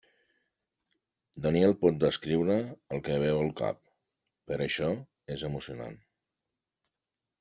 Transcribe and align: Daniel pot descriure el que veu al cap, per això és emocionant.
Daniel 1.45 1.75
pot 1.83 1.99
descriure 2.03 2.55
el 2.97 3.03
que 3.09 3.19
veu 3.25 3.43
al 3.43 3.53
cap, 3.61 3.83
per 4.53 4.59
això 4.67 4.91
és 5.37 5.45
emocionant. 5.51 5.99